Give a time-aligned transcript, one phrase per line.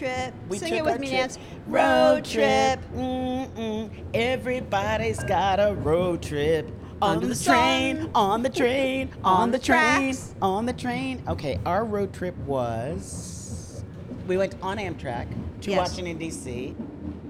[0.00, 0.34] trip.
[0.48, 1.20] We Sing it with me, trip.
[1.20, 1.38] Nance.
[1.66, 2.80] Road trip.
[2.96, 3.90] Mm-mm.
[4.14, 6.70] Everybody's got a road trip.
[7.02, 10.34] On Under the the train, on the train, on, On the train, tracks.
[10.42, 11.22] on the train.
[11.28, 13.82] Okay, our road trip was
[14.26, 15.26] we went on Amtrak
[15.62, 15.78] to Yes.
[15.90, 16.74] Washington D.C.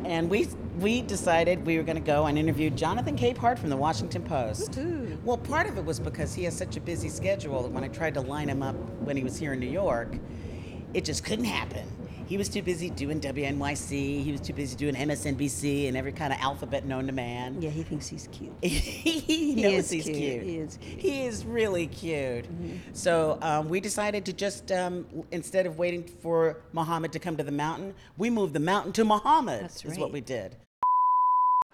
[0.05, 0.49] and we
[0.81, 4.73] we decided we were going to go and interview Jonathan Capehart from the Washington Post.
[4.73, 5.23] Woohoo.
[5.23, 7.89] Well, part of it was because he has such a busy schedule that when I
[7.89, 8.75] tried to line him up
[9.05, 10.17] when he was here in New York,
[10.95, 11.87] it just couldn't happen.
[12.31, 14.23] He was too busy doing WNYC.
[14.23, 17.61] He was too busy doing MSNBC and every kind of alphabet known to man.
[17.61, 18.53] Yeah, he thinks he's cute.
[18.63, 20.17] he knows is he's cute.
[20.17, 20.43] cute.
[20.45, 21.01] He is cute.
[21.01, 22.45] He is really cute.
[22.93, 27.43] So um, we decided to just um, instead of waiting for Muhammad to come to
[27.43, 29.65] the mountain, we moved the mountain to Muhammad.
[29.65, 29.91] That's right.
[29.91, 30.55] Is what we did.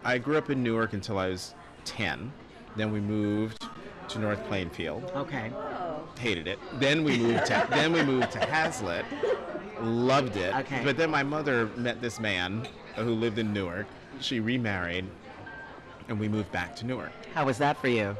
[0.05, 2.33] I grew up in Newark until I was 10.
[2.77, 3.63] Then we moved
[4.11, 5.11] to North Plainfield.
[5.15, 5.51] Okay.
[5.55, 6.09] Oh.
[6.19, 6.59] Hated it.
[6.75, 9.05] Then we moved to then we moved to Hazlet.
[9.81, 10.55] Loved it.
[10.55, 10.83] Okay.
[10.85, 13.87] But then my mother met this man who lived in Newark.
[14.21, 15.07] She remarried
[16.09, 17.13] and we moved back to Newark.
[17.35, 18.17] How was that for you?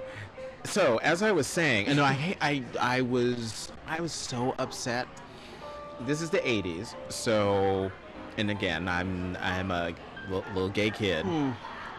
[0.65, 5.07] So as I was saying, and I, I, I was, I was so upset.
[6.01, 7.91] This is the '80s, so,
[8.37, 9.95] and again, I'm, I'm a
[10.29, 11.53] little, little gay kid hmm.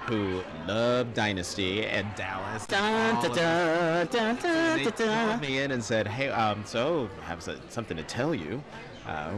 [0.07, 2.65] Who loved Dynasty and Dallas.
[2.71, 4.11] and all of that.
[4.41, 8.33] So they called me in and said, "Hey, um, so I have something to tell
[8.33, 8.63] you."
[9.05, 9.31] Uh,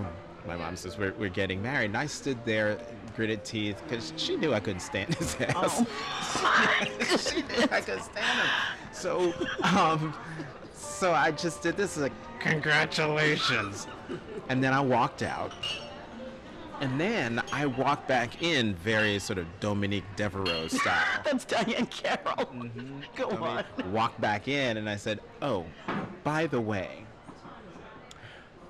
[0.47, 2.77] my mom says we're, we're getting married, and I stood there,
[3.15, 5.83] gritted teeth, because she knew I couldn't stand his ass.
[5.85, 8.49] Oh she knew I couldn't stand him.
[8.91, 9.33] So,
[9.63, 10.13] um,
[10.73, 13.87] so I just did this like, congratulations,
[14.49, 15.53] and then I walked out.
[16.81, 21.05] And then I walked back in very sort of Dominique Devereaux style.
[21.25, 22.45] That's Diahann Carroll.
[22.45, 22.99] Mm-hmm.
[23.15, 23.91] Go I on.
[23.91, 25.65] walked back in and I said, "Oh,
[26.23, 27.05] by the way,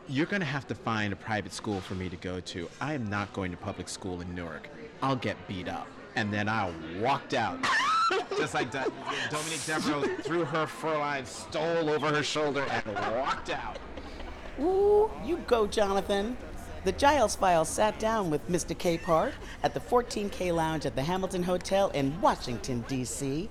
[0.08, 2.68] you're going to have to find a private school for me to go to.
[2.82, 4.70] I am not going to public school in Newark.
[5.04, 7.60] I'll get beat up." And then I walked out.
[8.38, 8.92] Just like Do-
[9.30, 13.78] Dominique Devereaux threw her fur line, stole over her shoulder, and walked out.
[14.60, 16.36] Ooh, you go, Jonathan.
[16.86, 18.74] The Giles Files sat down with Mr.
[18.74, 23.50] Capehart at the 14K Lounge at the Hamilton Hotel in Washington, D.C.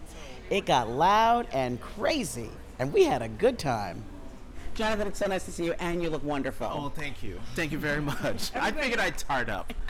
[0.49, 4.03] It got loud and crazy, and we had a good time.
[4.75, 6.71] Jonathan, it's so nice to see you, and you look wonderful.
[6.73, 7.39] Oh, thank you.
[7.55, 8.51] Thank you very much.
[8.57, 9.73] I figured I'd tart up.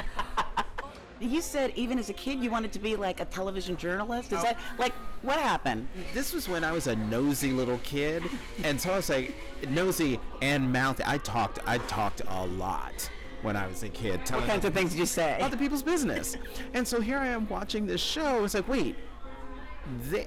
[1.21, 4.31] You said even as a kid you wanted to be like a television journalist.
[4.31, 4.43] Is oh.
[4.43, 5.89] that like what happened?
[6.15, 8.23] this was when I was a nosy little kid,
[8.63, 9.35] and so I was like
[9.69, 11.03] nosy and mouthy.
[11.05, 13.11] I talked, I talked a lot
[13.43, 14.21] when I was a kid.
[14.31, 15.39] What kinds of things did you say?
[15.41, 16.37] other people's business.
[16.75, 18.45] And so here I am watching this show.
[18.45, 18.97] It's like, wait,
[20.11, 20.27] they,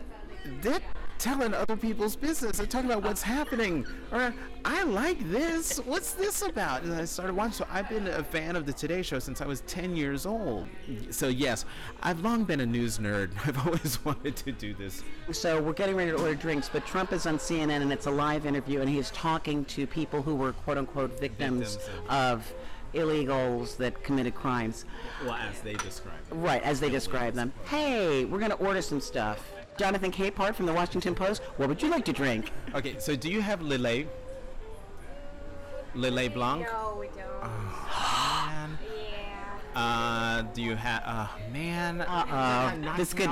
[0.61, 0.81] they're
[1.21, 2.57] telling other people's business.
[2.57, 3.85] They're talking about what's happening.
[4.11, 4.33] Or
[4.65, 5.77] I like this.
[5.77, 6.81] What's this about?
[6.81, 7.53] And I started watching.
[7.53, 10.67] So I've been a fan of the Today Show since I was 10 years old.
[11.11, 11.65] So yes,
[12.01, 13.29] I've long been a news nerd.
[13.47, 15.03] I've always wanted to do this.
[15.31, 18.11] So we're getting ready to order drinks, but Trump is on CNN and it's a
[18.11, 22.51] live interview, and he's talking to people who were quote unquote victims, Victims of
[22.93, 24.85] illegals that committed crimes.
[25.23, 26.35] Well, as they describe it.
[26.35, 27.53] Right, as they describe them.
[27.65, 29.51] Hey, we're gonna order some stuff.
[29.77, 31.41] Jonathan Capehart from the Washington Post.
[31.57, 32.51] What would you like to drink?
[32.75, 34.07] Okay, so do you have Lillet?
[35.95, 36.67] Lillet Blanc?
[36.71, 37.41] No, we don't.
[37.41, 38.77] Man.
[39.73, 39.79] yeah.
[39.79, 41.01] Uh, do you have?
[41.05, 42.01] Uh, man.
[42.01, 42.93] Uh-oh.
[42.97, 43.31] This could.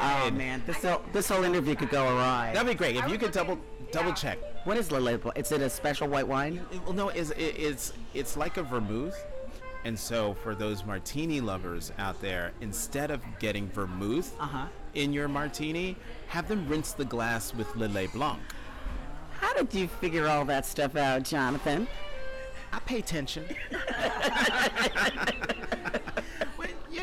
[0.00, 2.50] Oh man, this whole this whole interview could go awry.
[2.52, 3.58] That'd be great if you could double
[3.90, 4.38] double check.
[4.64, 5.22] What is Lillet?
[5.22, 5.38] Blanc?
[5.38, 6.64] Is it a special white wine?
[6.72, 9.16] It- Well, no, it's, it, it's it's like a vermouth,
[9.84, 14.66] and so for those martini lovers out there, instead of getting vermouth Uh-huh.
[14.94, 15.96] in your martini,
[16.28, 18.40] have them rinse the glass with Lillet Blanc.
[19.40, 21.86] How did you figure all that stuff out, Jonathan?
[22.72, 23.44] I pay attention.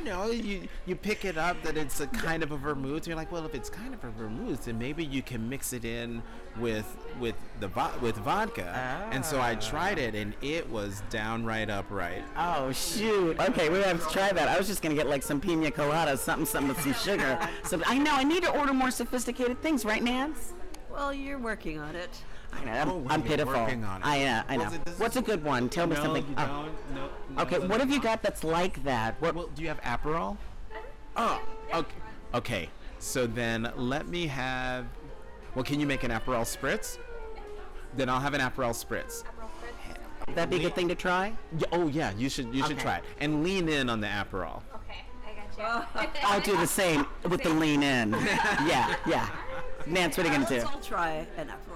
[0.06, 3.08] well, you know, you you pick it up that it's a kind of a vermouth.
[3.08, 5.85] You're like, well, if it's kind of a vermouth, then maybe you can mix it
[5.85, 6.22] in
[6.59, 6.85] with
[7.19, 9.08] with the vo- with vodka.
[9.11, 12.23] And so I tried it, and it was downright upright.
[12.35, 13.40] Oh shoot!
[13.40, 14.47] Okay, we have to try that.
[14.47, 17.38] I was just gonna get like some pina colada, something, something with some sugar.
[17.64, 20.53] So I know I need to order more sophisticated things, right, Nance?
[20.90, 22.09] Well, you're working on it.
[22.53, 22.72] I know.
[22.72, 23.55] I'm, Oh, I'm pitiful.
[23.55, 23.79] on it.
[24.03, 24.44] I uh, know.
[24.49, 24.64] I know.
[24.66, 25.70] Was it- What's a good one?
[25.70, 26.26] Tell me no, something.
[26.28, 26.46] you Oh.
[26.46, 26.96] don't.
[26.96, 29.16] No, no, Okay, what have you got that's like that?
[29.22, 29.35] What?
[29.35, 30.38] Well, do you have Aperol?
[31.16, 31.40] Uh-huh.
[31.73, 31.96] Oh, okay.
[32.34, 34.85] Okay, so then let me have.
[35.55, 36.97] Well, can you make an Aperol spritz?
[37.96, 39.23] Then I'll have an Aperol spritz.
[40.28, 41.34] Would that be a good thing to try?
[41.58, 42.82] Yeah, oh yeah, you should you should Okay.
[42.82, 44.61] try it and lean in on the Aperol.
[44.76, 46.09] Okay, I got you.
[46.23, 48.11] I'll do the same with the lean in.
[48.66, 49.29] Yeah, yeah.
[49.85, 50.67] Nance, what are you gonna do?
[50.67, 51.66] I'll try an Aperol.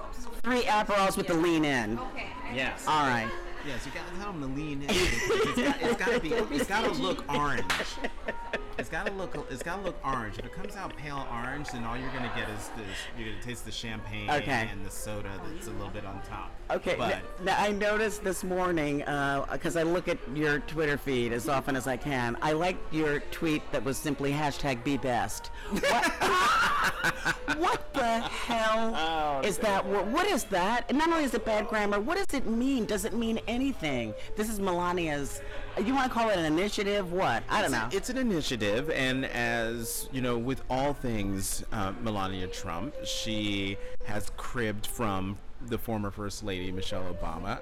[0.43, 1.99] Three Aperols with the lean in.
[1.99, 2.27] Okay.
[2.49, 2.85] I Yes.
[2.87, 3.29] All right.
[3.67, 4.87] Yes, you gotta tell them to lean in.
[4.87, 6.29] because It's, got, it's gotta be.
[6.33, 7.63] It's gotta look orange.
[8.81, 9.37] It's gotta look.
[9.51, 10.39] It's gotta look orange.
[10.39, 12.97] If it comes out pale orange, then all you're gonna get is this.
[13.15, 14.67] You're gonna taste the champagne Okay.
[14.71, 16.51] and the soda that's a little bit on top.
[16.71, 20.97] Okay, But n- now I noticed this morning uh, because I look at your Twitter
[20.97, 22.35] feed as often as I can.
[22.41, 25.51] I liked your tweet that was simply hashtag be best.
[25.69, 26.11] What,
[27.57, 29.85] what the hell oh, is that?
[29.85, 30.11] word?
[30.11, 30.85] What is that?
[30.89, 32.85] And not only is it bad grammar, what does it mean?
[32.85, 34.15] Does it mean anything?
[34.35, 35.39] This is Melania's.
[35.83, 37.11] You want to call it an initiative?
[37.13, 37.43] What?
[37.49, 37.89] I don't It's, know.
[37.91, 43.77] a- it's an initiative, and as you know, with all things uh, Melania Trump, she
[44.05, 45.37] has cribbed from
[45.67, 47.59] the former First Lady Michelle Obama.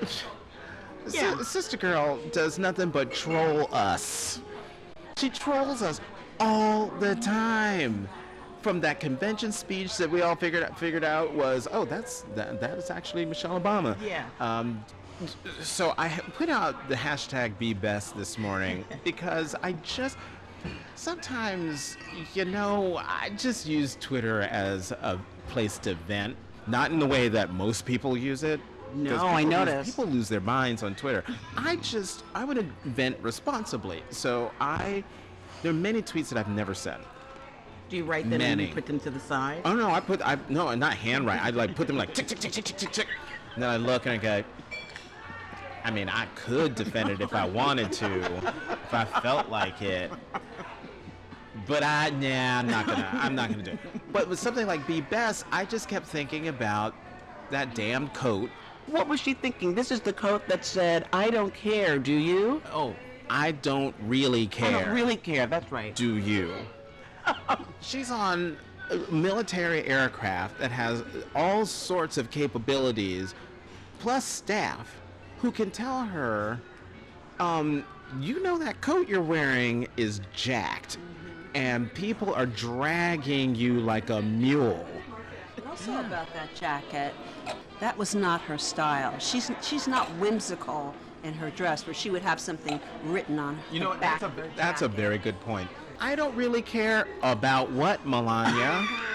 [1.10, 1.38] Yeah.
[1.38, 4.40] Si- Sister Girl does nothing but troll us.
[5.16, 6.02] She trolls us
[6.38, 8.06] all the time.
[8.60, 12.60] From that convention speech that we all figured out, figured out was, oh, that's that,
[12.60, 13.96] that is actually Michelle Obama.
[14.02, 14.26] Yeah.
[14.40, 14.84] Um,
[15.62, 20.16] so I put out the hashtag Be Best this morning because I just
[20.94, 21.96] sometimes,
[22.34, 26.36] you know, I just use Twitter as a place to vent,
[26.66, 28.60] not in the way that most people use it.
[28.94, 29.90] No, I noticed.
[29.90, 31.22] people lose their minds on Twitter.
[31.56, 34.02] I just I want to vent responsibly.
[34.10, 35.04] So I
[35.62, 37.02] there are many tweets that I've never sent.
[37.90, 39.62] Do you write them and you put them to the side?
[39.64, 41.42] Oh no, I put I no, not handwrite.
[41.42, 43.08] I like put them like tick tick tick tick tick tick tick.
[43.54, 44.44] And then I look and I go.
[45.88, 48.22] I mean, I could defend it if I wanted to,
[48.70, 50.12] if I felt like it.
[51.66, 53.08] But I, nah, I'm not gonna.
[53.14, 53.78] I'm not gonna do it.
[54.12, 56.94] But with something like Be Best, I just kept thinking about
[57.50, 58.50] that damn coat.
[58.86, 59.74] What was she thinking?
[59.74, 62.60] This is the coat that said, "I don't care." Do you?
[62.70, 62.94] Oh,
[63.30, 64.68] I don't really care.
[64.68, 65.46] I don't really care.
[65.46, 65.94] That's right.
[65.94, 66.52] do you?
[67.80, 68.58] She's on
[68.90, 71.02] a military aircraft that has
[71.34, 73.34] all sorts of capabilities,
[74.00, 74.97] plus staff
[75.40, 76.60] who can tell her,
[77.38, 77.84] um,
[78.20, 80.98] you know that coat you're wearing is jacked,
[81.54, 84.86] and people are dragging you like a mule.
[85.56, 87.14] And also about that jacket,
[87.80, 89.18] that was not her style.
[89.18, 93.60] She's she's not whimsical in her dress, where she would have something written on it.
[93.72, 95.68] You know back That's a, that's a very good point.
[96.00, 98.86] I don't really care about what, Melania.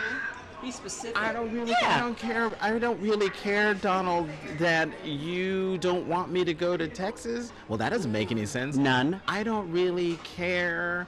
[0.63, 1.17] Be specific.
[1.17, 4.29] I don't really I don't care I don't really care, Donald,
[4.59, 7.51] that you don't want me to go to Texas.
[7.67, 8.77] Well that doesn't make any sense.
[8.77, 9.19] None.
[9.27, 11.05] I don't really care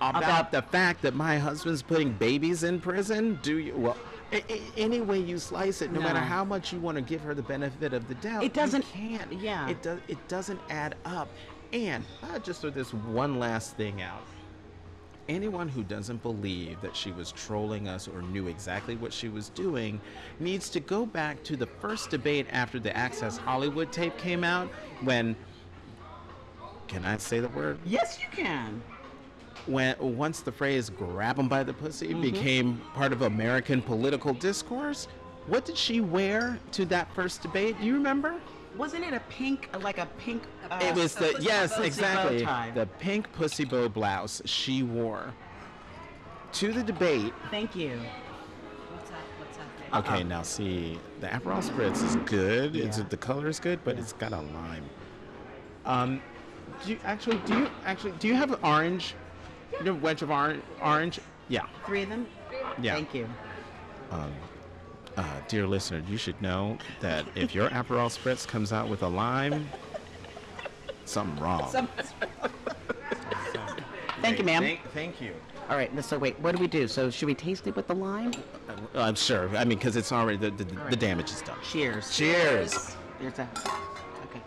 [0.00, 3.38] about, About- the fact that my husband's putting babies in prison.
[3.42, 3.96] Do you well
[4.76, 7.42] any way you slice it, no, matter how much you want to give her the
[7.42, 9.32] benefit of the doubt, It doesn't- can't.
[9.32, 9.68] yeah.
[9.68, 10.00] It does.
[10.08, 11.28] It doesn't add up.
[11.72, 14.22] And I'll just throw this one last thing out.
[15.28, 19.48] Anyone who doesn't believe that she was trolling us or knew exactly what she was
[19.50, 19.98] doing
[20.38, 24.68] needs to go back to the first debate after the Access Hollywood tape came out
[25.02, 25.34] when.
[26.88, 27.78] Can I say the word?
[27.86, 28.82] Yes, you can.
[29.66, 32.20] When once the phrase "grab 'em by the pussy" mm-hmm.
[32.20, 35.08] became part of American political discourse,
[35.46, 37.80] what did she wear to that first debate?
[37.80, 38.34] Do you remember?
[38.76, 40.42] Wasn't it a pink, like a pink?
[40.70, 42.38] Uh, It was the yes, exactly
[42.74, 45.32] the pink pussy bow blouse she wore
[46.52, 47.32] to the debate.
[47.50, 48.00] Thank you.
[48.92, 49.18] What's that?
[49.38, 50.12] What's that?
[50.12, 52.74] Okay, now see, the Aperol spritz is good.
[52.74, 52.84] Yeah.
[52.86, 53.04] It's Yeah.
[53.08, 54.88] the color is good, but it's got a lime.
[55.86, 56.22] Um,
[56.84, 59.14] do you actually do you actually do you have an orange?
[59.78, 60.62] You know, wedge of orange?
[60.82, 61.20] Orange?
[61.48, 62.26] Yeah, Three of them.
[62.80, 62.94] yeah.
[62.94, 63.28] Thank you.
[65.16, 69.08] Uh, dear listener, you should know that if your Aperol spritz comes out with a
[69.08, 69.68] lime,
[71.04, 71.70] something wrong.
[74.20, 74.62] Thank you, ma'am.
[74.62, 75.34] Thank, thank you.
[75.68, 76.04] All right.
[76.04, 76.88] So wait, what do we do?
[76.88, 78.32] So should we taste it with the lime?
[78.68, 79.48] Uh, I'm sure.
[79.56, 81.58] I mean, because it's already the, the, the damage is done.
[81.62, 82.16] Cheers.
[82.16, 82.96] Cheers.
[83.20, 83.48] There's a.
[84.24, 84.40] Okay.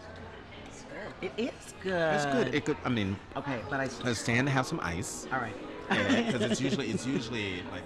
[1.22, 2.16] It is good.
[2.16, 2.56] It's good.
[2.56, 2.78] It could.
[2.84, 3.86] I mean, okay, but I.
[3.86, 5.28] uh, stand to have some ice.
[5.32, 5.56] All right.
[5.90, 7.84] because it's usually it's usually like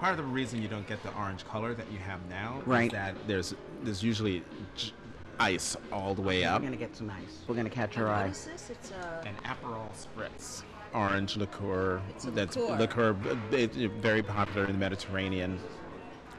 [0.00, 2.86] part of the reason you don't get the orange color that you have now Right.
[2.86, 4.42] is that there's there's usually
[4.74, 4.92] j-
[5.38, 6.60] ice all the way up.
[6.60, 7.38] We're gonna get some ice.
[7.46, 8.26] We're gonna catch her What eye.
[8.28, 8.46] It's
[8.90, 9.26] a.
[9.26, 12.00] An Aperol spritz, orange liqueur.
[12.10, 13.12] It's a that's liqueur.
[13.12, 13.16] liqueur.
[13.52, 15.58] It's very popular in the Mediterranean,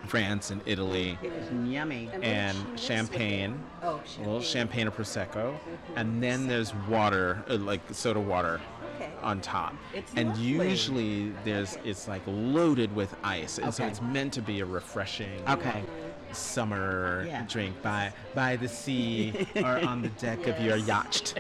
[0.08, 1.18] France and Italy.
[1.22, 2.10] It is yummy.
[2.14, 2.80] And and she mix with it?
[2.86, 4.42] champagne, Oh, a little champagne.
[4.42, 5.56] champagne or prosecco,
[5.96, 8.62] and then there's water, uh, like soda water,
[8.96, 9.05] Okay.
[9.26, 9.74] On top.
[9.94, 10.44] It's and lovely.
[10.70, 15.42] usually there's it's like loaded with ice, and so it's meant to be a refreshing
[15.50, 15.84] Okay.
[16.32, 17.44] summer Yeah.
[17.50, 21.34] drink by by the sea or on the deck of your yacht.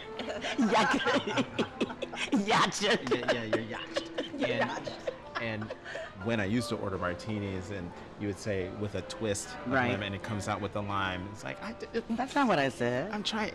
[0.57, 0.99] Yacht.
[2.45, 2.81] Yacht.
[2.81, 4.03] yeah, yeah, your yacht.
[4.39, 4.69] And,
[5.41, 5.73] and
[6.23, 9.91] when I used to order martinis, and you would say with a twist of Right.
[9.91, 11.27] lemon, and it comes out with the lime.
[11.33, 13.11] It's like I, d- That's not what I said.
[13.11, 13.51] I'm trying.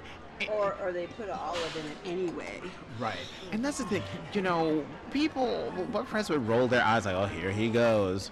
[0.49, 2.61] Or, or they put an olive in it anyway.
[2.99, 3.17] Right.
[3.53, 4.03] And that's the thing.
[4.33, 8.31] You know, people, my friends would roll their eyes like, oh, here he goes.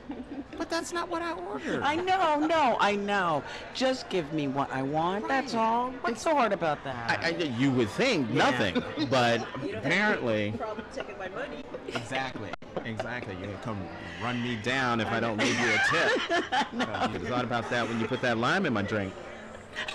[0.56, 1.82] But that's not what I ordered.
[1.82, 3.42] I know, no, I know.
[3.74, 5.28] Just give me what I want.
[5.28, 5.90] That's all.
[6.00, 7.20] What's so hard about that?
[7.22, 10.52] I, I, you would think nothing, but apparently.
[10.52, 11.64] Problem taking my money.
[11.88, 12.50] Exactly.
[12.84, 13.34] Exactly.
[13.34, 13.88] You're going to come
[14.22, 16.22] run me down if I don't leave you a tip.
[16.78, 19.12] So you thought about that when you put that lime in my drink.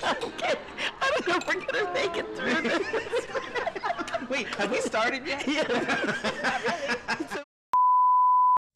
[0.03, 0.53] Okay.
[1.01, 4.29] I don't know if we're gonna make it through this.
[4.29, 5.45] Wait, have we started yet?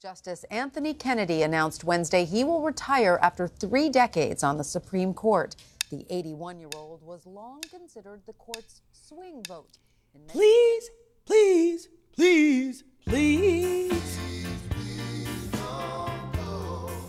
[0.01, 5.55] Justice Anthony Kennedy announced Wednesday he will retire after three decades on the Supreme Court.
[5.89, 9.77] The 81 year old was long considered the court's swing vote.
[10.13, 10.89] in many- Please,
[11.25, 14.17] please, please, please.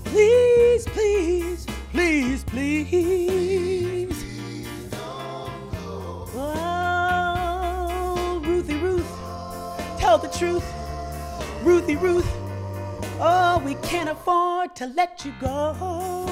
[0.04, 4.24] Please, please, please, please.
[6.34, 9.10] Oh, Ruthie Ruth,
[9.98, 10.64] tell the truth.
[11.62, 12.28] Ruthie Ruth,
[13.20, 16.28] oh, we can't afford to let you go.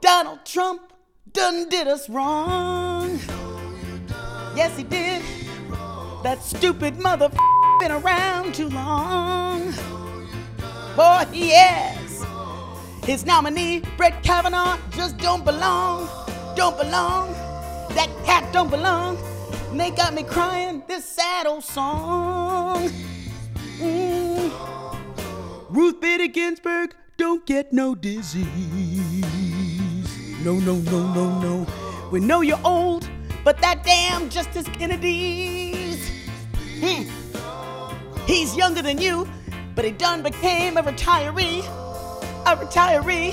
[0.00, 0.92] Donald Trump
[1.32, 3.18] done did us wrong.
[4.54, 5.22] Yes, he did.
[6.22, 7.30] That stupid mother
[7.80, 9.72] been around too long.
[10.94, 12.01] Boy, has.
[13.04, 16.08] His nominee, Brett Kavanaugh, just don't belong.
[16.54, 17.32] Don't belong.
[17.94, 19.18] That cat don't belong.
[19.70, 22.88] And they got me crying this sad old song.
[23.78, 24.52] Mm.
[25.70, 28.46] Ruth Bader Ginsburg don't get no disease.
[30.44, 31.66] No, no, no, no, no.
[32.12, 33.08] We know you're old,
[33.42, 36.08] but that damn Justice Kennedy's.
[36.80, 37.02] Hmm.
[38.26, 39.28] He's younger than you,
[39.74, 41.81] but he done became a retiree.
[42.44, 43.32] A retiree.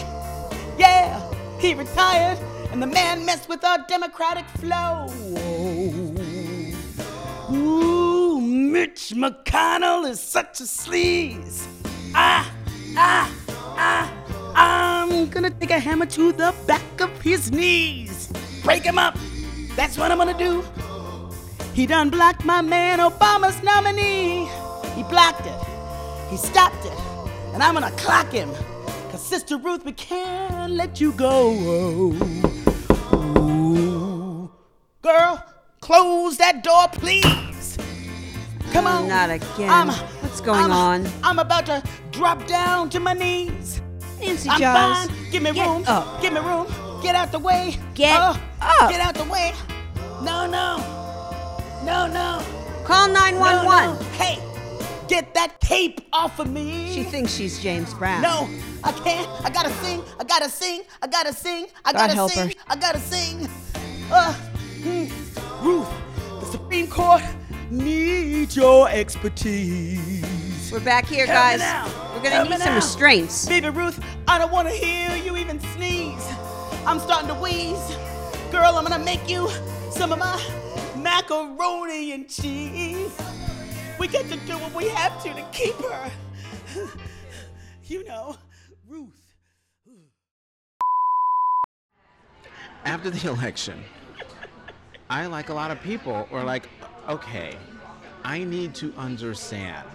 [0.78, 1.20] Yeah,
[1.60, 2.38] he retired,
[2.72, 5.08] and the man messed with our democratic flow.
[7.52, 11.66] Ooh, Mitch McConnell is such a sleaze.
[12.14, 12.54] Ah,
[12.96, 13.32] ah,
[13.78, 14.14] ah,
[14.56, 18.32] I'm gonna take a hammer to the back of his knees.
[18.64, 19.18] Break him up.
[19.76, 20.64] That's what I'm gonna do.
[21.74, 24.48] He done blocked my man Obama's nominee.
[24.96, 25.60] He blocked it.
[26.30, 27.00] He stopped it.
[27.54, 28.50] And I'm gonna clock him.
[29.30, 31.52] Sister Ruth, we can't let you go.
[33.38, 34.52] Ooh.
[35.04, 35.44] Girl,
[35.82, 37.78] close that door, please.
[38.72, 39.08] Come on.
[39.08, 39.70] not again.
[39.70, 39.90] I'm-
[40.22, 41.08] What's going I'm- on?
[41.24, 43.82] I'm about to drop down to my knees.
[44.20, 45.08] Nancy I'm Giles.
[45.08, 45.32] fine.
[45.32, 45.84] Give me get room.
[45.88, 46.22] up.
[46.22, 46.68] Give me room.
[47.04, 47.78] Get out the way.
[47.94, 48.90] Get Oh, up.
[48.90, 49.54] Get out the way.
[50.24, 50.78] No, no.
[51.84, 52.42] No, no.
[52.84, 53.94] Call No, 911.
[53.94, 53.98] no.
[54.18, 54.40] Hey,
[55.10, 56.94] get that cape off of me.
[56.94, 58.22] She thinks she's James Brown.
[58.22, 58.48] No,
[58.84, 59.28] I can't.
[59.44, 60.04] I gotta sing.
[60.20, 60.84] I gotta sing.
[61.02, 61.66] I gotta sing.
[61.84, 62.54] I gotta help sing.
[62.68, 63.50] I gotta sing.
[64.12, 64.34] Uh,
[64.84, 65.66] hmm.
[65.66, 65.90] Ruth,
[66.40, 67.24] the Supreme Court
[67.72, 70.72] needs your expertise.
[70.72, 71.84] We're back here, Help guys.
[72.14, 73.48] We're gonna Help need some restraints.
[73.48, 76.26] Baby Ruth, I don't wanna hear you even sneeze.
[76.86, 77.98] I'm starting to wheeze.
[78.52, 79.50] Girl, I'm gonna make you
[79.92, 80.40] some of my
[80.96, 83.12] macaroni and cheese.
[84.00, 86.12] We got to do what we have to to keep her.
[87.90, 88.36] You know,
[88.88, 89.34] Ruth.
[92.86, 93.84] After the election,
[95.10, 96.70] I, like a lot of people, were like,
[97.08, 97.58] okay,
[98.24, 99.88] I need to understand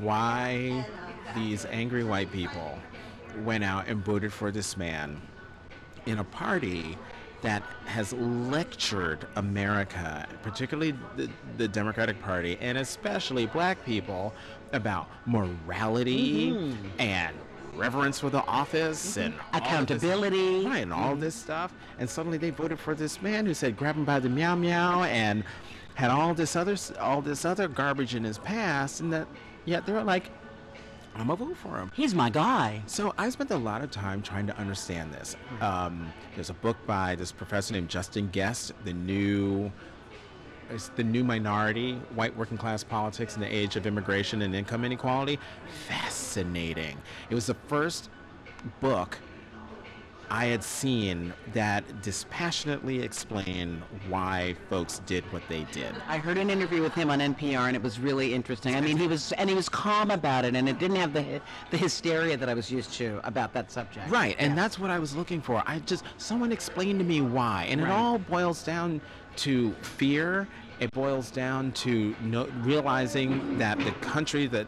[0.00, 0.86] why
[1.34, 2.78] these angry white people
[3.42, 5.18] went out and voted for this man
[6.04, 6.98] in a party
[7.44, 14.32] that has lectured America, particularly the, the Democratic Party, and especially black people,
[14.72, 16.88] about morality mm-hmm.
[16.98, 17.36] and
[17.74, 19.20] reverence for the office mm-hmm.
[19.20, 20.66] and all of this- Accountability.
[20.66, 21.44] right, and all this mm-hmm.
[21.44, 21.74] stuff.
[21.98, 25.02] And suddenly they voted for this man who said, "Grab him by the meow meow,"
[25.02, 25.44] and
[25.94, 29.28] had all this other all this other garbage in his past, and that
[29.66, 30.30] yet they were like,
[31.14, 32.82] "I'm gonna vote for him." He's my guy.
[32.86, 35.36] So I spent a lot of time trying to understand this.
[35.60, 39.72] Um, there's a book by this professor named Justin Gest, the new.
[40.70, 44.84] It's the new minority, white working class politics in the age of immigration and income
[44.84, 45.38] inequality.
[45.86, 46.96] Fascinating.
[47.28, 48.08] It was the first
[48.80, 49.18] book
[50.30, 55.94] I had seen that dispassionately explain why folks did what they did.
[56.08, 58.74] I heard an interview with him on NPR, and it was really interesting.
[58.74, 61.40] I mean, he was and he was calm about it, and it didn't have the
[61.70, 64.10] the hysteria that I was used to about that subject.
[64.10, 65.62] Right, and that's what I was looking for.
[65.66, 69.00] I just someone explained to me why, and it all boils down
[69.36, 70.48] to fear.
[70.80, 74.66] It boils down to no, realizing that the country that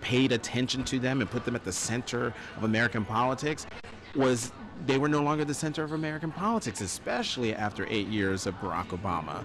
[0.00, 3.66] paid attention to them and put them at the center of American politics
[4.14, 4.52] was
[4.84, 8.88] they were no longer the center of American politics, especially after eight years of Barack
[8.88, 9.44] Obama.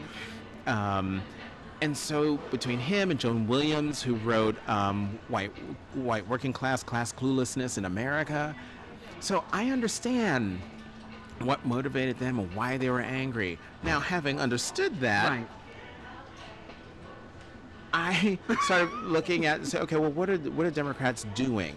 [0.67, 1.21] Um,
[1.81, 5.51] and so between him and Joan Williams, who wrote um, "White
[5.93, 8.55] White Working Class Class Cluelessness in America,"
[9.19, 10.59] so I understand
[11.39, 13.57] what motivated them and why they were angry.
[13.83, 15.47] Now, having understood that, Right.
[17.93, 21.75] I started looking at and say, okay, well, what are what are Democrats doing?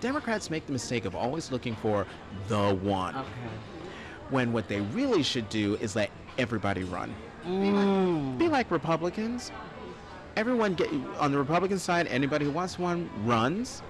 [0.00, 2.06] Democrats make the mistake of always looking for
[2.48, 3.28] the one, Okay.
[4.30, 7.14] when what they really should do is let everybody run.
[7.46, 8.38] Mm.
[8.38, 9.50] Be like Republicans.
[10.36, 10.88] Everyone get
[11.18, 12.06] on the Republican side.
[12.06, 13.82] Anybody who wants one runs.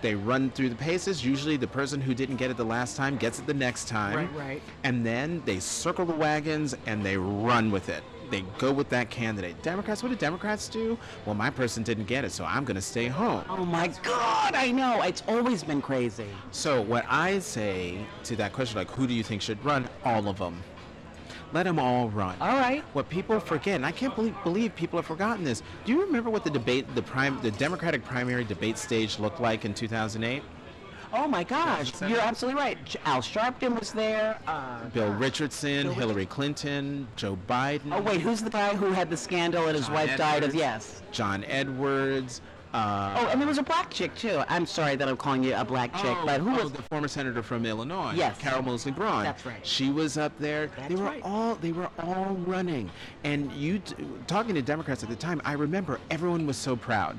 [0.00, 1.24] They run through the paces.
[1.24, 4.16] Usually, the person who didn't get it the last time gets it the next time.
[4.16, 4.62] Right, right.
[4.82, 8.02] And then they circle the wagons and they run with it.
[8.32, 9.62] They go with that candidate.
[9.62, 10.96] Democrats, what do Democrats do?
[11.26, 13.44] Well, my person didn't get it, so I'm going to stay home.
[13.50, 14.54] Oh my God!
[14.54, 15.02] I know.
[15.02, 16.28] It's always been crazy.
[16.50, 19.86] So what I say to that question, like, who do you think should run?
[20.06, 20.62] All of them.
[21.52, 22.34] Let them all run.
[22.40, 22.82] All right.
[22.94, 25.62] What people forget, and I can't believe, believe people have forgotten this.
[25.84, 29.66] Do you remember what the debate, the prime, the Democratic primary debate stage looked like
[29.66, 30.42] in 2008?
[31.12, 31.92] Oh my gosh!
[32.00, 32.78] You're absolutely right.
[33.04, 34.38] Al Sharpton was there.
[34.46, 37.92] Uh, Bill Richardson, Bill Hillary Clinton, Joe Biden.
[37.92, 40.54] oh wait, who's the guy who had the scandal and his John wife died of?
[40.54, 41.02] Yes.
[41.12, 42.40] John Edwards.
[42.72, 44.42] Uh, Oh, and there was a black chick too.
[44.48, 46.72] I'm sorry that I'm calling you a black chick, but who oh, was?
[46.72, 48.14] the former senator from Illinois?
[48.14, 48.38] Yes.
[48.38, 49.24] Carol Moseley Braun.
[49.24, 49.64] That's right.
[49.66, 50.68] She was up there.
[50.68, 51.20] That's they were right.
[51.22, 52.90] all they were all running,
[53.24, 53.94] and you t-
[54.26, 55.42] talking to Democrats at the time.
[55.44, 57.18] I remember everyone was so proud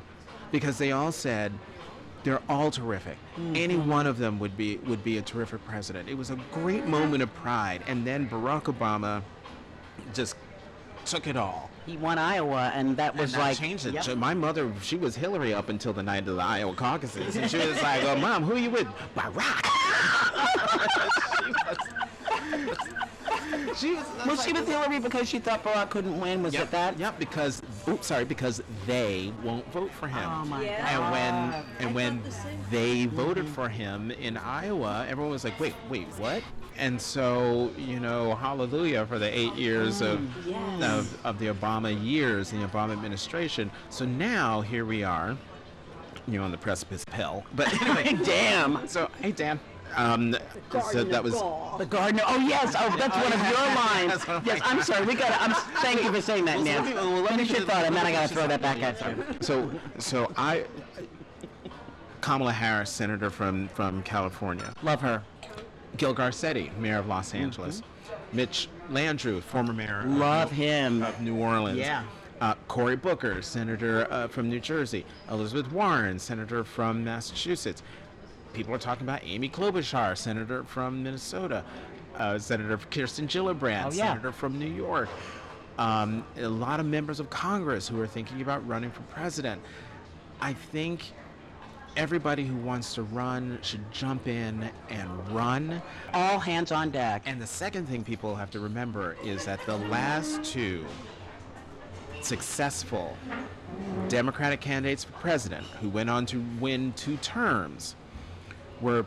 [0.52, 1.52] because they all said
[2.24, 3.18] they're all terrific.
[3.36, 3.56] Mm-hmm.
[3.56, 6.10] Any one of them would be would be a terrific president.
[6.10, 9.22] It was a great moment of pride, and then Barack Obama
[10.14, 10.36] just
[11.06, 11.70] took it all.
[11.86, 13.94] He won Iowa, and that was and that like changed it.
[13.94, 14.04] Yep.
[14.04, 17.52] So My mother, she was Hillary up until the night of the Iowa caucuses, and
[17.52, 19.68] she was like, "Oh, mom, who are you with?" Barack.
[21.44, 21.52] she
[22.66, 22.78] was.
[24.28, 26.44] Was she with Hillary because she thought Barack couldn't win?
[26.44, 27.00] Was Yep, it that?
[27.00, 30.30] Yep, because oops, sorry, because they won't vote for him.
[30.32, 30.88] Oh my Yeah.
[31.02, 32.60] And when I and when thought the same.
[32.72, 36.44] they voted for him in Iowa, everyone was like, "Wait, wait, what?"
[36.78, 40.84] And so, you know, hallelujah for the eight years of, mm, Yes.
[40.92, 43.70] of of the Obama years, and the Obama administration.
[43.90, 45.36] So now here we are,
[46.28, 47.44] you know, on the precipice pill.
[47.56, 48.88] But anyway, Damn.
[48.88, 49.60] so hey Dan,
[49.96, 50.36] um,
[50.92, 51.34] so that was.
[51.78, 52.24] The gardener.
[52.28, 52.76] Oh yes.
[52.78, 54.12] Oh, that's one of your lines.
[54.12, 54.60] That's one of Yes.
[54.64, 55.06] I'm sorry.
[55.06, 55.30] We got.
[55.30, 55.54] to I'm.
[55.82, 56.86] Thank you for saying that, Well, so Nan.
[56.86, 58.28] let me- well, let me Finish your just- thought, and then I let me gotta
[58.34, 59.26] throw just- that back at you.
[59.42, 60.66] So, so I,
[62.22, 64.74] Kamala Harris, senator from from California.
[64.84, 65.24] Love her.
[65.98, 67.82] Gil Garcetti, mayor of Los Angeles.
[68.32, 71.04] Mitch Landrieu, former mayor of Love New- him.
[71.04, 71.78] of New Orleans.
[71.78, 72.04] Yeah.
[72.42, 75.06] Uh, Cory Booker, senator uh, from New Jersey.
[75.30, 77.84] Elizabeth Warren, senator from Massachusetts.
[78.54, 81.64] People are talking about Amy Klobuchar, senator from Minnesota.
[82.16, 84.10] Uh, senator Kirsten Gillibrand, Oh, yeah.
[84.10, 85.10] senator from New York.
[85.80, 89.60] Um, a lot of members of Congress who are thinking about running for president.
[90.40, 91.12] I think
[91.98, 95.82] everybody who wants to run should jump in and run.
[96.14, 97.24] All hands on deck.
[97.26, 100.86] And the second thing people have to remember is that the last two
[102.22, 103.18] successful
[104.08, 107.96] Democratic candidates for president who went on to win two terms
[108.84, 109.06] were,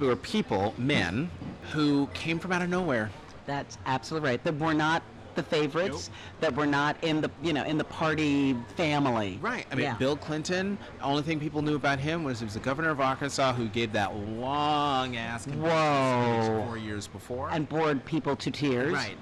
[0.00, 1.30] were people, men,
[1.72, 3.10] who came from out of nowhere.
[3.46, 4.44] That's absolutely right.
[4.44, 5.02] That we're not
[5.34, 6.10] the favorites.
[6.40, 9.38] That we're not in the you know in the party family.
[9.42, 9.66] Right.
[9.70, 9.96] I mean, Yeah.
[9.96, 13.00] Bill Clinton, the only thing people knew about him was he was the governor of
[13.00, 16.64] Arkansas who gave that long ass Whoa.
[16.64, 17.50] four years before.
[17.50, 18.92] and bored people to tears.
[18.94, 19.16] Right.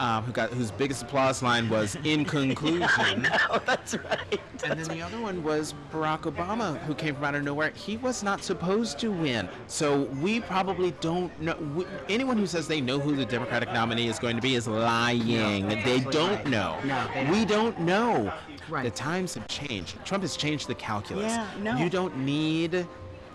[0.00, 4.40] Um, who got whose biggest applause line was "In conclusion." Oh, that's right.
[4.64, 7.70] And then the other one was Barack Obama, who came from out of nowhere.
[7.70, 9.48] He was not supposed to win.
[9.66, 11.56] So we probably don't know.
[11.74, 14.68] We, anyone who says they know who the Democratic nominee is going to be is
[14.68, 15.68] lying.
[15.68, 16.46] they don't right.
[16.46, 16.78] know.
[16.84, 18.32] No, they we don't know.
[18.68, 18.84] Right.
[18.84, 20.04] The times have changed.
[20.04, 21.32] Trump has changed the calculus.
[21.32, 21.76] Yeah, no.
[21.76, 22.86] You don't need.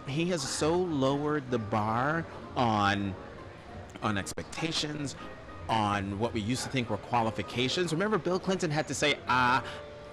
[0.07, 3.15] He has so lowered the bar on
[4.03, 5.15] on expectations,
[5.69, 7.91] on what we used to think were qualifications.
[7.93, 9.63] Remember, Bill Clinton had to say, "Ah,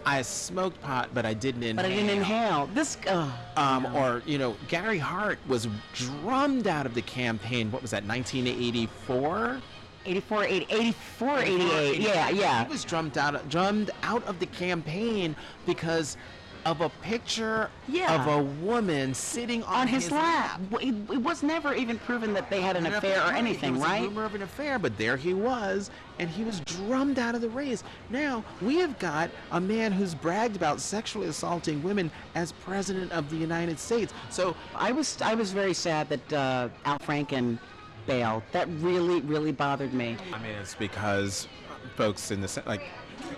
[0.07, 2.67] I smoked pot, but I didn't inhale." But I didn't inhale.
[2.75, 2.97] This.
[3.07, 7.71] Uh, Um, Or you know, Gary Hart was drummed out of the campaign.
[7.71, 8.05] What was that?
[8.05, 9.61] 1984.
[10.07, 12.01] 84, 80, 84, 88.
[12.01, 12.65] Yeah, yeah.
[12.65, 15.37] He was drummed out, drummed out of the campaign
[15.67, 16.17] because
[16.65, 18.15] of a picture Yeah.
[18.21, 20.61] of a woman sitting on, on his lap.
[20.71, 23.75] Well, It, it was never even proven that they had an affair or Right, anything,
[23.75, 24.03] there was right?
[24.03, 27.41] A rumor of an affair, but there he was, and he was drummed out of
[27.41, 27.83] the race.
[28.11, 33.31] Now we have got a man who's bragged about sexually assaulting women as president of
[33.31, 34.13] the United States.
[34.31, 37.59] So I was I was very sad that uh, Al Franken
[38.07, 38.43] bailed.
[38.53, 40.17] That really really bothered me.
[40.33, 41.49] I mean, it's because
[41.97, 42.83] folks in the Sen- like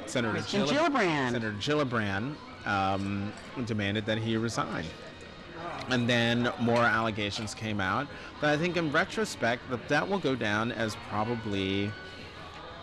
[0.06, 1.30] Senator Christian Gilli- Gillibrand.
[1.32, 2.34] Senator Gillibrand
[2.66, 3.32] um,
[3.66, 4.84] demanded that he resign.
[5.88, 8.06] And then more allegations came out.
[8.40, 11.90] But I think in retrospect, that that will go down as probably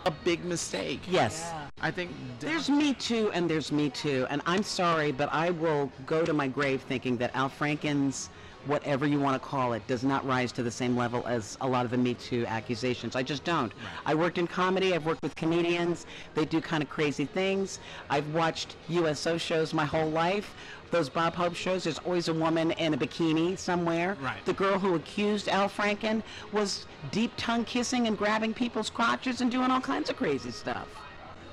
[0.06, 1.00] a big mistake.
[1.08, 1.52] Yes.
[1.80, 5.90] I think There's Me Too and there's Me Too, and I'm sorry, but I will
[6.06, 8.28] go to my grave thinking that Al Franken's,
[8.66, 11.68] whatever you want to call it, does not rise to the same level as a
[11.68, 13.16] lot of the Me Too accusations.
[13.16, 13.72] I just don't.
[14.06, 14.94] I worked in comedy.
[14.94, 16.06] I've worked with comedians.
[16.34, 17.78] They do kind of crazy things.
[18.08, 20.54] I've watched USO shows my whole life.
[20.90, 24.16] Those Bob Hope shows, there's always a woman in a bikini somewhere.
[24.20, 24.44] Right.
[24.44, 29.50] The girl who accused Al Franken was deep tongue kissing and grabbing people's crotches and
[29.50, 30.88] doing all kinds of crazy stuff.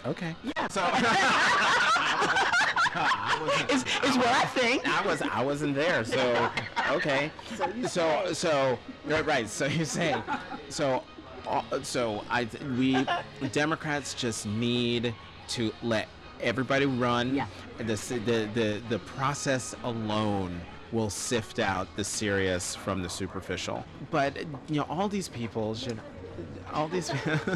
[0.06, 0.36] okay.
[0.44, 0.68] Yeah.
[0.70, 0.82] So
[3.70, 4.88] is, is what I think.
[4.88, 6.50] I was I wasn't there, so
[6.92, 7.32] okay.
[7.88, 9.50] So so right, right.
[9.50, 10.22] So you're saying
[10.70, 11.04] so
[11.48, 13.06] uh, so I we
[13.52, 15.14] Democrats just need
[15.50, 16.08] to let
[16.42, 17.36] everybody run.
[17.36, 17.48] Yeah.
[17.78, 20.60] The the the the process alone
[20.92, 23.86] will sift out the serious from the superficial.
[24.12, 26.00] But you know all these people should
[26.74, 27.12] all these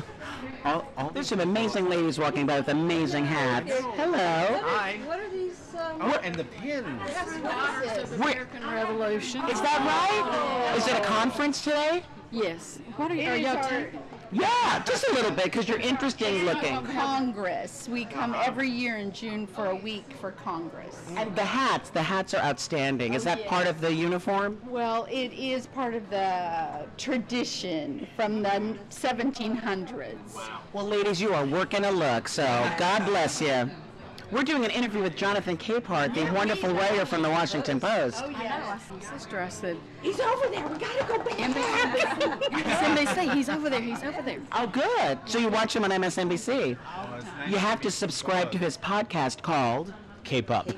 [0.66, 3.72] all, all There's these some amazing ladies walking by with amazing hats.
[3.72, 4.60] Hello.
[4.64, 5.00] Hi.
[6.02, 6.22] What are these?
[6.22, 8.14] Oh, and the pins.
[8.14, 9.42] American Revolution.
[9.50, 10.76] Is that right?
[10.78, 12.04] Is it a conference today?
[12.32, 12.80] Yes.
[12.96, 13.98] What are, you- are It is y'all t-
[14.32, 16.82] Yeah, just a little bit because you're interesting looking.
[16.86, 17.90] Congress.
[17.90, 20.96] We come every year in June for a week for Congress.
[21.18, 23.14] And the hats, the hats are outstanding.
[23.14, 24.62] Is oh, that part of the uniform?
[24.66, 30.40] Well, it is part of the tradition from the 1700s.
[30.72, 32.46] Well, ladies, you are working a look, so
[32.78, 33.70] God bless you.
[34.32, 38.24] We're doing an interview with Jonathan Capehart, the wonderful writer from the Washington oh, Post.
[38.26, 38.80] Oh, My
[39.18, 40.66] sister, I said, He's over there.
[40.68, 41.38] We gotta go back.
[41.38, 44.40] MSNBC, he's over there, he's over there.
[44.54, 45.20] Oh, good.
[45.26, 46.78] So you watch him on MSNBC.
[47.50, 50.70] You have to subscribe to his podcast called Cape up.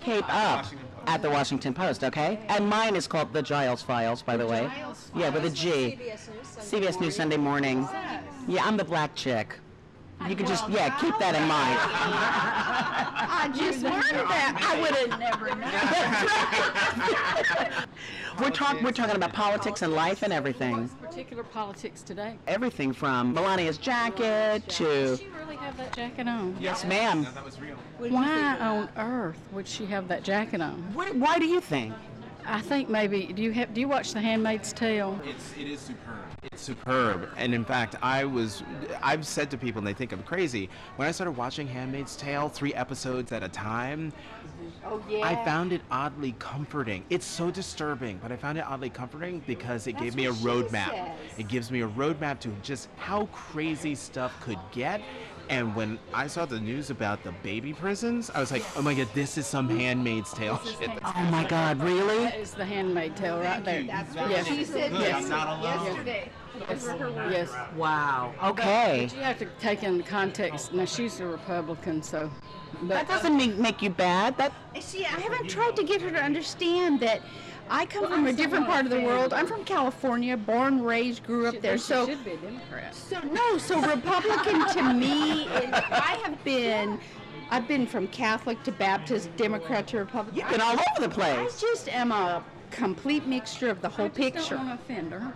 [0.00, 0.66] Cape Up
[1.06, 2.38] at the Washington Post, okay?
[2.48, 4.70] And mine is called The Giles Files, by the way.
[4.76, 5.98] Giles Yeah, with a G.
[6.58, 7.88] CBS News Sunday Morning.
[8.46, 9.58] Yeah, I'm the black chick.
[10.28, 11.78] You can just, yeah, keep that in mind.
[13.42, 14.58] I just learned that.
[14.60, 15.70] I would have never known.
[18.40, 20.88] We're, talk, we're talking about politics and life and everything.
[20.88, 22.38] Particular politics today.
[22.46, 24.84] Everything from Melania's jacket to.
[24.84, 26.56] Does she really have that jacket on?
[26.58, 27.26] Yes, ma'am.
[27.98, 30.94] Why on earth would she have that jacket on?
[30.94, 31.92] What, why do you think?
[32.50, 35.20] I think maybe, do you have, do you watch The Handmaid's Tale?
[35.24, 36.16] It's it is superb.
[36.42, 38.64] It's superb, and in fact, I was
[39.02, 40.68] I've said to people, and they think I'm crazy.
[40.96, 44.12] When I started watching *Handmaid's Tale*, three episodes at a time,
[44.84, 45.26] Oh, yeah.
[45.26, 47.04] I found it oddly comforting.
[47.10, 51.12] It's so disturbing, but I found it oddly comforting because it gave me a roadmap.
[51.38, 55.00] It gives me a roadmap to just how crazy stuff could get.
[55.50, 58.94] And when I saw the news about the baby prisons, I was like, oh my
[58.94, 60.90] god, this is some Handmaid's Tale shit.
[61.04, 62.18] Oh my God, really?
[62.18, 63.80] That is The Handmaid Tale right there.
[63.80, 64.46] Yes.
[64.46, 65.28] She said Yes.
[65.28, 65.62] yes.
[65.62, 66.30] yesterday.
[66.68, 66.88] Yes.
[67.30, 67.50] Yes.
[67.76, 68.32] Wow.
[68.44, 69.08] Okay.
[69.08, 70.72] But you have to take in the context.
[70.72, 72.30] Now she's a Republican, so.
[72.84, 74.36] That doesn't um, make, make you bad.
[74.38, 77.22] That See, I haven't tried to get her to understand that
[77.70, 79.32] I come from a different part of the world.
[79.32, 81.78] I'm from California, born, raised, grew up there.
[81.78, 82.94] So should be a Democrat.
[82.94, 86.98] So no, so Republican to me, is, I have been,
[87.50, 90.40] I've been from Catholic to Baptist, Democrat to Republican.
[90.40, 91.38] you've been all over the place.
[91.38, 94.56] I just am a complete mixture of the whole I just picture.
[94.56, 95.32] don't want to offend her.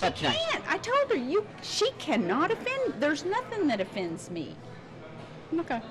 [0.00, 0.36] That's nice.
[0.46, 0.72] Can't.
[0.72, 1.46] I told her you.
[1.60, 2.94] She cannot offend.
[2.98, 4.56] There's nothing that offends me.
[5.54, 5.82] Okay.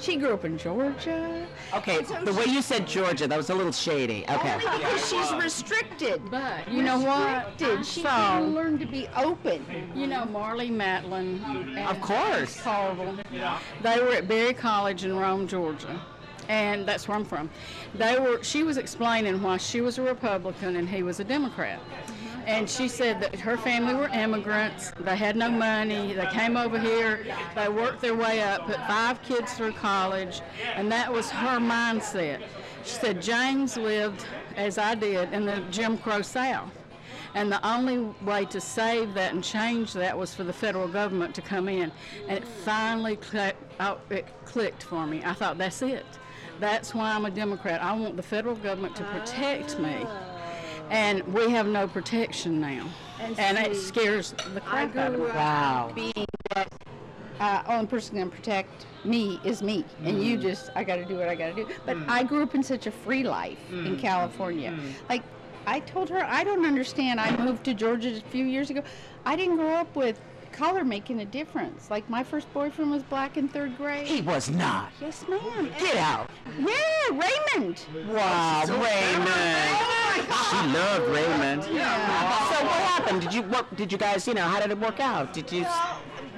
[0.00, 1.46] She grew up in Georgia.
[1.74, 4.24] Okay, the way you said Georgia, that was a little shady.
[4.28, 4.52] Okay.
[4.54, 6.20] Only because she's restricted.
[6.30, 7.46] But you know what?
[7.58, 7.86] Restricted.
[7.86, 9.64] She So- can learn to be open.
[9.94, 11.42] You know Mary Matalin.
[11.44, 12.60] And Of course.
[12.60, 13.18] Carville.
[13.82, 16.00] They were at Berry College in Rome, Georgia.
[16.48, 17.50] And that's where I'm from.
[17.94, 21.80] They were she was explaining why she was a Republican and he was a Democrat.
[22.46, 24.92] And she said that her family were immigrants.
[25.00, 26.12] They had no money.
[26.12, 27.26] They came over here.
[27.56, 30.42] They worked their way up, put five kids through college,
[30.76, 32.42] and that was her mindset.
[32.84, 36.70] She said James lived, as I did, in the Jim Crow South.
[37.34, 41.34] And the only way to save that and change that was for the federal government
[41.34, 41.90] to come in.
[42.28, 45.20] And it finally cli- oh, it clicked for me.
[45.24, 46.06] I thought, that's it.
[46.60, 47.82] That's why I'm a Democrat.
[47.82, 50.06] I want the federal government to protect me.
[50.90, 52.86] And we have no protection now.
[53.18, 55.26] And, it scares the crap out of me.
[55.26, 55.92] Wow.
[55.94, 56.72] being that
[57.40, 60.42] uh, only person going to protect me is me, and you mm.
[60.42, 61.68] just I got to do what I got to do.
[61.84, 62.08] But mm.
[62.08, 64.00] I grew up in such a free life in mm.
[64.00, 64.76] California.
[65.08, 65.22] Like
[65.66, 67.20] I told her, I don't understand.
[67.20, 68.82] I moved to Georgia a few years ago.
[69.24, 70.20] I didn't grow up with
[70.56, 71.90] color making a difference.
[71.90, 74.06] Like my first boyfriend was black in third grade.
[74.06, 74.90] He was not.
[75.00, 75.70] Yes, ma'am.
[75.78, 76.30] Get out.
[76.58, 76.74] Yeah,
[77.10, 77.84] Raymond.
[78.08, 79.76] Wow, Raymond.
[80.16, 81.66] She loved Raymond.
[81.72, 82.48] Yeah.
[82.48, 83.20] So what happened?
[83.20, 85.32] Did you what did you guys, you know, how did it work out?
[85.34, 85.64] Did you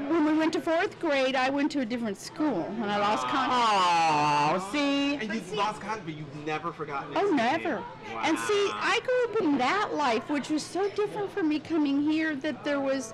[0.08, 3.26] When we went to fourth grade, I went to a different school, and I lost
[3.28, 4.62] contact.
[4.62, 5.16] Oh, see?
[5.16, 7.82] And you've lost contact, but you've never forgotten Oh, never.
[8.22, 12.00] And see, I grew up in that life, which was so different from me coming
[12.02, 13.12] here that there was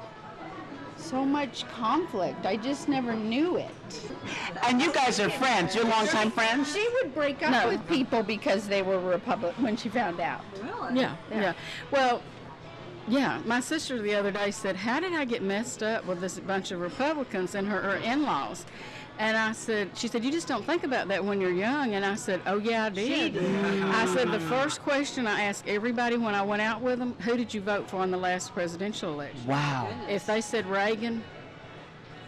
[1.04, 2.46] so much conflict.
[2.46, 3.70] I just never knew it.
[4.62, 5.74] And you guys are friends.
[5.74, 6.72] You're longtime friends?
[6.74, 7.68] She would break up No.
[7.68, 10.40] with people because they were Republican when she found out.
[10.62, 11.00] Really?
[11.00, 11.52] Yeah, yeah.
[11.90, 12.22] Well,
[13.06, 16.38] yeah, my sister the other day said, How did I get messed up with this
[16.40, 18.64] bunch of Republicans and her, her in laws?
[19.18, 21.94] And I said, She said, You just don't think about that when you're young.
[21.94, 23.36] And I said, Oh, yeah, I did.
[23.84, 27.36] I said, The first question I asked everybody when I went out with them, Who
[27.36, 29.46] did you vote for in the last presidential election?
[29.46, 29.88] Wow.
[30.08, 31.22] If they said Reagan,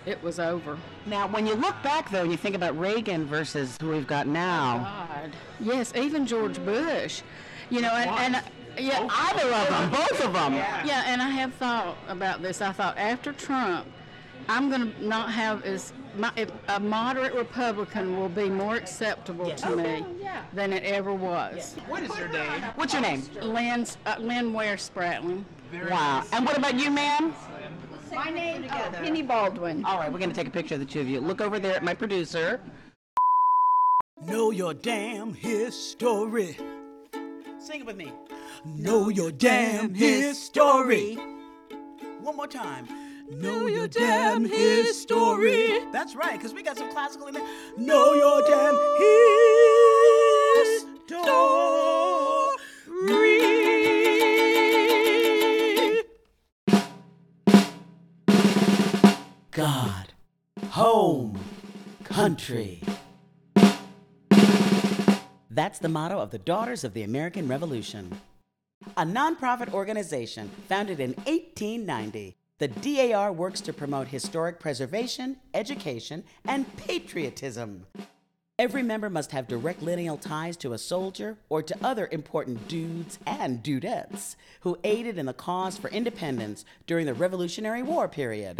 [0.06, 0.78] it was over.
[1.06, 4.28] Now, when you look back, though, and you think about Reagan versus who we've got
[4.28, 5.32] now, oh, God.
[5.58, 7.22] Yes, even George Bush.
[7.68, 8.44] You know, and, and
[8.78, 10.54] yeah, either of them, both of them.
[10.54, 10.84] Yeah.
[10.84, 12.62] Yeah, and I have thought about this.
[12.62, 13.88] I thought after Trump,
[14.48, 19.50] I'm going to not have as my, if a moderate Republican will be more acceptable
[19.50, 20.04] to me
[20.52, 21.74] than it ever was.
[21.88, 22.62] What is your name?
[22.76, 23.22] What's your name?
[23.42, 25.44] Lynn's, uh, Lynn Ware Spratling.
[25.90, 26.22] Wow.
[26.32, 27.34] And what about you, ma'am?
[28.14, 29.84] My name is Penny Baldwin.
[29.84, 31.20] All right, we're going to take a picture of the two of you.
[31.20, 32.60] Look over there at my producer.
[34.22, 36.56] Know your damn history.
[37.58, 38.12] Sing it with me.
[38.64, 41.18] Know your damn history.
[42.20, 42.86] One more time.
[43.30, 45.80] Know your damn history.
[45.92, 47.46] That's right, because we got some classical in there.
[47.76, 49.26] Know your damn history.
[59.50, 60.12] God,
[60.68, 61.38] home,
[62.04, 62.82] country.
[65.50, 68.20] That's the motto of the Daughters of the American Revolution.
[68.98, 76.74] A nonprofit organization founded in 1890, the DAR works to promote historic preservation, education, and
[76.78, 77.86] patriotism.
[78.58, 83.18] Every member must have direct lineal ties to a soldier or to other important dudes
[83.26, 88.58] and dudettes who aided in the cause for independence during the Revolutionary War period.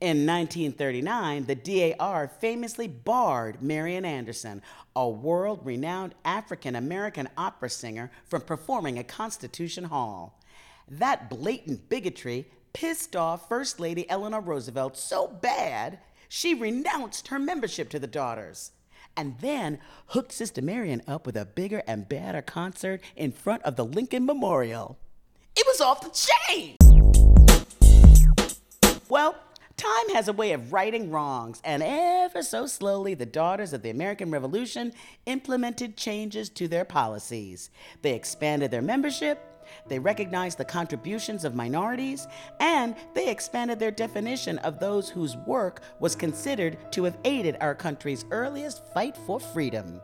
[0.00, 4.62] In 1939, the DAR famously barred Marian Anderson,
[4.94, 10.38] a world renowned African American opera singer, from performing at Constitution Hall.
[10.88, 17.88] That blatant bigotry pissed off First Lady Eleanor Roosevelt so bad, she renounced her membership
[17.90, 18.72] to the Daughters.
[19.16, 23.76] And then hooked Sister Marian up with a bigger and badder concert in front of
[23.76, 24.98] the Lincoln Memorial.
[25.56, 26.76] It was off the chain!
[29.08, 29.34] Well,
[29.76, 33.90] time has a way of righting wrongs, and ever so slowly, the Daughters of the
[33.90, 34.92] American Revolution
[35.26, 37.70] implemented changes to their policies.
[38.02, 42.28] They expanded their membership, they recognized the contributions of minorities,
[42.60, 47.74] and they expanded their definition of those whose work was considered to have aided our
[47.74, 50.00] country's earliest fight for freedom.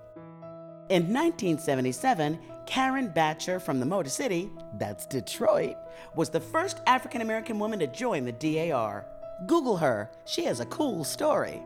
[0.90, 5.76] In 1977, Karen Batchelor from the Motor City, that's Detroit,
[6.14, 9.06] was the first African American woman to join the DAR.
[9.46, 11.62] Google her, she has a cool story.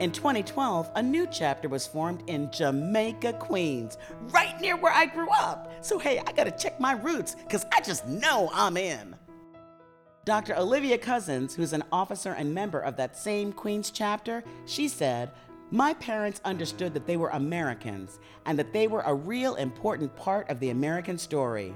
[0.00, 3.98] In 2012, a new chapter was formed in Jamaica, Queens,
[4.30, 5.70] right near where I grew up.
[5.84, 9.14] So, hey, I gotta check my roots, because I just know I'm in.
[10.24, 10.56] Dr.
[10.56, 15.30] Olivia Cousins, who's an officer and member of that same Queens chapter, she said,
[15.70, 20.48] My parents understood that they were Americans and that they were a real important part
[20.48, 21.74] of the American story.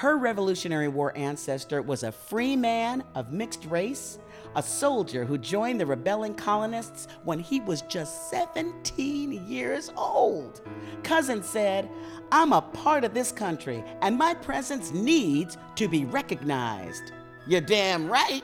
[0.00, 4.18] Her Revolutionary War ancestor was a free man of mixed race,
[4.56, 10.62] a soldier who joined the rebelling colonists when he was just 17 years old.
[11.02, 11.90] Cousin said,
[12.32, 17.12] I'm a part of this country and my presence needs to be recognized.
[17.46, 18.42] You're damn right.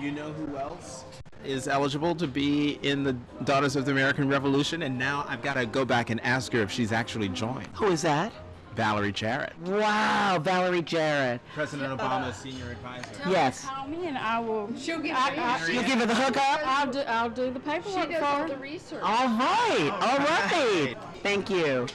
[0.00, 1.02] You know who else
[1.44, 3.12] is eligible to be in the
[3.44, 4.82] Daughters of the American Revolution?
[4.82, 7.68] And now I've got to go back and ask her if she's actually joined.
[7.74, 8.32] Who is that?
[8.76, 11.40] Valerie Jarrett, Wow, Valerie Jarrett.
[11.52, 13.08] President Obama's senior advisor.
[13.28, 13.64] Yes.
[13.64, 14.70] Call me and I will.
[14.78, 16.60] She'll give I, you I, You'll give her the hookup?
[16.64, 17.00] I'll do.
[17.00, 18.48] I'll do the paperwork She does for all her.
[18.48, 19.02] the research.
[19.02, 20.94] All right, all right.
[21.24, 21.88] Thank you.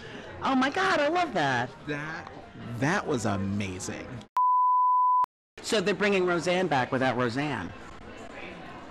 [0.43, 1.69] Oh my God, I love that.
[1.87, 2.29] That
[2.79, 4.05] that was amazing.
[5.61, 7.71] So they're bringing Roseanne back without Roseanne.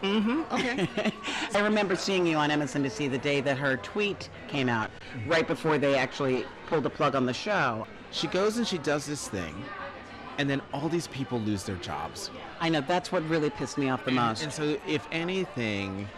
[0.02, 0.54] Mm-hmm.
[0.54, 1.12] Okay.
[1.54, 4.90] I remember seeing you on MSNBC the day that her tweet came out,
[5.26, 7.86] right before they actually pulled the plug on the show.
[8.10, 9.54] She goes and she does this thing,
[10.38, 12.30] and then all these people lose their jobs.
[12.60, 14.42] I know that's what really pissed me off the most.
[14.42, 16.08] And so, if anything,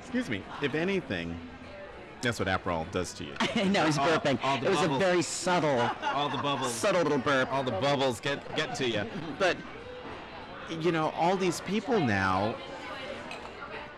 [0.00, 1.38] excuse me, if anything,
[2.20, 3.32] that's what Aperol does to you.
[3.66, 4.38] no, he's All- burping.
[4.42, 4.96] all the it was bubbles.
[5.02, 7.52] a very subtle, All the bubbles, subtle little burp.
[7.52, 9.04] all the bubbles get get to you.
[9.38, 9.56] But
[10.80, 12.54] you know, all these people now,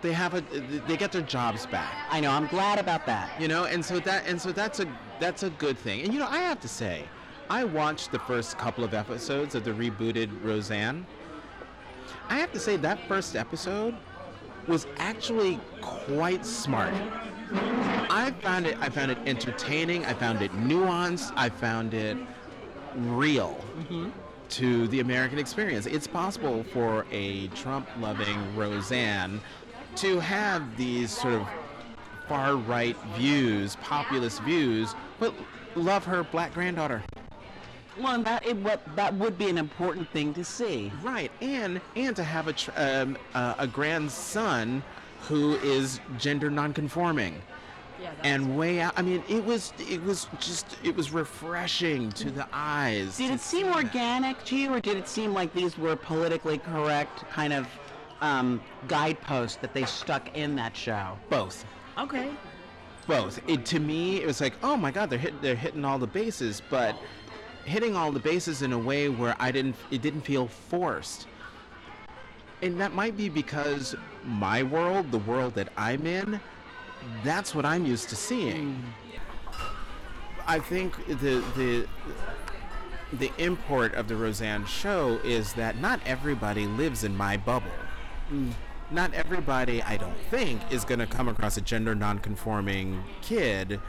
[0.02, 0.40] they have a,
[0.86, 1.92] they get their jobs back.
[2.10, 2.30] I know.
[2.30, 3.40] I'm glad about that.
[3.40, 4.86] you know and so that and so that's a
[5.18, 7.04] that's a good thing and you know i have to say
[7.48, 11.06] i watched the first couple of episodes of the rebooted roseanne
[12.28, 13.94] i have to say that first episode
[14.66, 16.94] was actually quite smart
[18.10, 22.16] i found it i found it entertaining i found it nuanced i found it
[22.96, 24.10] real mm-hmm.
[24.48, 29.40] to the american experience it's possible for a trump loving roseanne
[29.96, 31.48] to have these sort of
[32.28, 35.34] far right views, populist views, but
[35.74, 37.02] love her black granddaughter.
[37.98, 40.92] Well, and that it, what that would be an important thing to see.
[41.02, 44.82] Right, and and to have a tr- um, uh, a grandson
[45.22, 47.42] who is gender nonconforming.
[48.24, 48.94] and way out.
[48.96, 53.18] I mean, it was it was just it was refreshing to the eyes.
[53.18, 57.28] Did it seem organic to you, or did it seem like these were politically correct
[57.30, 57.66] kind of
[58.20, 61.16] um, guideposts that they stuck in that show?
[61.28, 61.64] Both.
[61.98, 62.30] Okay.
[63.06, 63.40] both.
[63.48, 66.06] It to me, it was like, oh my God, they're hit, they're hitting all the
[66.06, 66.96] bases, but
[67.64, 71.26] hitting all the bases in a way where I didn't, it didn't feel forced.
[72.62, 76.40] And that might be because my world, the world that I'm in,
[77.24, 78.82] that's what I'm used to seeing.
[80.46, 81.86] I think the the
[83.14, 87.70] the import of the Roseanne show is that not everybody lives in my bubble.
[88.30, 88.52] Mm.
[88.90, 93.80] Not everybody, I don't think, is going to come across a gender nonconforming kid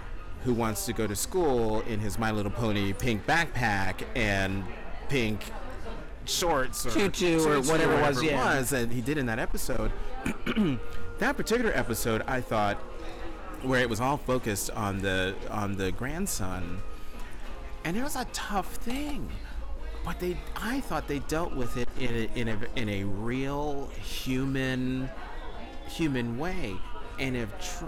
[0.43, 4.63] who wants to go to school in his My Little Pony pink backpack and
[5.09, 5.41] pink
[6.25, 8.57] shorts or Tutu or whatever it was, yeah.
[8.57, 9.91] was that he did in that episode.
[11.19, 12.77] that particular episode, I thought,
[13.63, 16.81] where it was all focused on the on the grandson,
[17.83, 19.29] and it was a tough thing.
[20.03, 23.87] But they, I thought they dealt with it in a, in a in a real
[24.01, 25.09] human
[25.87, 26.75] human way.
[27.19, 27.85] And if tr-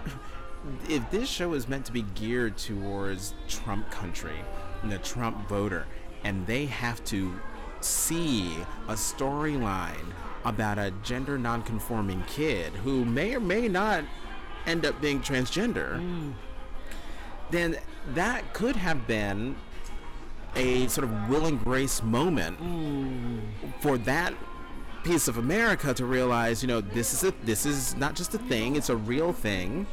[0.88, 4.40] if this show is meant to be geared towards Trump country
[4.82, 5.86] and the Trump voter,
[6.24, 7.34] and they have to
[7.82, 8.56] see
[8.88, 10.14] a storyline
[10.46, 14.04] about a gender nonconforming kid who may or may not
[14.66, 16.34] end up being transgender, mm.
[17.52, 17.78] then
[18.14, 19.56] that could have been
[20.56, 22.58] a sort of will and grace moment
[23.80, 24.34] for that
[25.04, 28.38] piece of America to realize, you know, this is a this is not just a
[28.38, 29.88] thing; it's a real thing,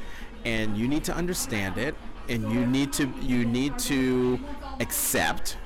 [0.44, 1.94] and you need to understand it,
[2.28, 4.38] and you need to you need to
[4.80, 5.56] accept.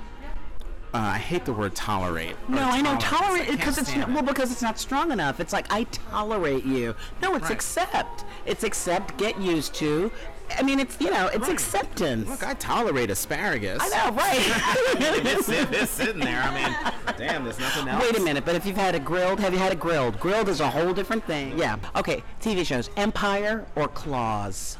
[0.95, 2.37] Uh, I hate the word tolerate.
[2.49, 5.41] No, I know tolerate because it's well because it's not strong enough.
[5.41, 6.95] It's like I tolerate you.
[7.21, 7.53] No, it's Right.
[7.53, 8.25] accept.
[8.47, 9.17] It's accept.
[9.19, 10.13] Get used to.
[10.59, 11.53] I mean, it's you know, it's Right.
[11.53, 12.29] acceptance.
[12.29, 13.81] Look, I tolerate asparagus.
[13.83, 14.41] I know, right?
[15.27, 16.41] it's, it's sitting there.
[16.43, 18.03] I mean, damn, there's nothing else.
[18.03, 20.19] Wait a minute, but if you've had it grilled, have you had it grilled?
[20.21, 21.59] Grilled is a whole different thing.
[21.59, 21.77] Yeah.
[21.97, 22.91] Okay, TV shows.
[22.97, 24.79] Empire or Claws?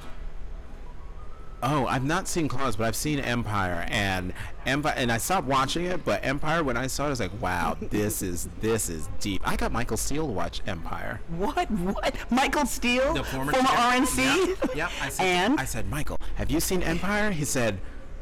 [1.67, 4.35] Oh, I've not seen Claws, but I've seen Empire, and
[4.67, 6.05] Empire, and I stopped watching it.
[6.05, 9.41] But Empire, when I saw it, I was like, "Wow, this is this is deep."
[9.49, 11.23] I got Michael Steele to watch Empire.
[11.29, 11.71] What?
[11.71, 12.17] What?
[12.31, 13.15] Michael Steele?
[13.15, 14.49] The former former RNC?
[14.49, 14.77] Yep.
[14.77, 14.91] yep.
[15.01, 15.59] I said, and?
[15.59, 17.31] I said, Michael, have you seen Empire?
[17.31, 17.81] He said,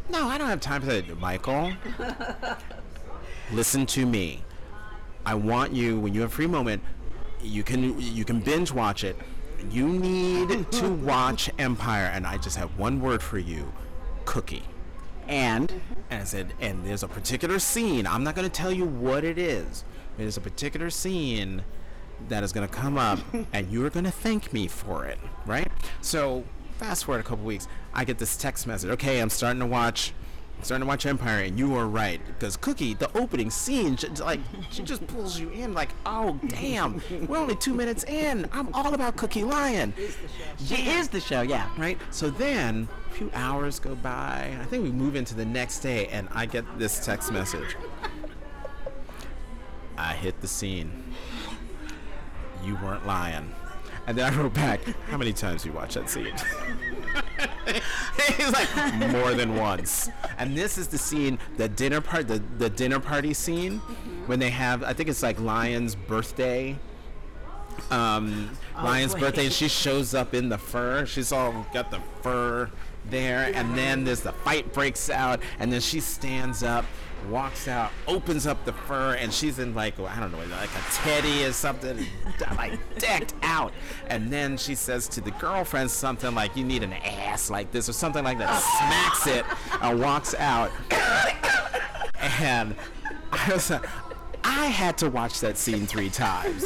[0.09, 1.18] No, I don't have time for that.
[1.18, 1.72] Michael,
[3.52, 4.44] listen to me.
[5.26, 6.81] I want you when you have a free moment.
[7.40, 9.16] You can you can binge watch it.
[9.70, 13.72] You need to watch Empire, and I just have one word for you:
[14.25, 14.64] cookie.
[15.29, 15.72] and?
[16.11, 18.07] And I said, and there's a particular scene.
[18.07, 19.85] I'm not going to tell you what it is.
[20.18, 21.62] There's a particular scene
[22.29, 23.18] that is going to come up,
[23.53, 25.70] and you are going to thank me for it, right?
[26.03, 26.45] So,
[26.78, 28.91] fast forward a couple weeks, I get this text message.
[28.91, 30.12] Okay, I'm starting to watch
[30.63, 34.41] starting to watch Empire, and you are right because Cookie, the opening scene, she, like
[34.71, 35.75] she just pulls you in.
[35.75, 38.49] Like, oh damn, we're only two minutes in.
[38.53, 39.93] I'm all about Cookie Lyon.
[40.65, 41.69] She is the show, yeah.
[41.77, 41.99] Right.
[42.11, 44.57] So then a few hours go by.
[44.61, 47.77] I think we move into the next day, and I get this text message.
[49.97, 51.13] I hit the scene.
[52.65, 53.53] You weren't lying.
[54.07, 56.34] And then I wrote back, how many times you watch that scene?
[58.36, 60.11] He's like, more than once.
[60.38, 63.78] And this is the scene, the dinner part, the, the dinner party scene,
[64.26, 66.76] when they have, I think it's like Lyon's birthday.
[67.90, 71.07] Um, Lyon's birthday, and she shows up in the fur.
[71.07, 72.70] She's all got the fur
[73.09, 76.84] there, and then there's the fight breaks out, and then she stands up,
[77.27, 80.93] walks out, opens up the fur, and she's in like I don't know, like a
[80.93, 82.07] teddy or something,
[82.57, 83.73] like decked out.
[84.09, 87.89] And then she says to the girlfriend something like, "You need an ass like this"
[87.89, 88.61] or something like that.
[88.79, 89.45] Smacks it
[89.83, 90.70] and walks out.
[92.41, 92.77] And
[93.33, 93.87] I was like,
[94.45, 96.64] I had to watch that scene three times.